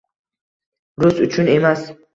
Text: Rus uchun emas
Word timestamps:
Rus 1.05 1.23
uchun 1.29 1.55
emas 1.61 1.89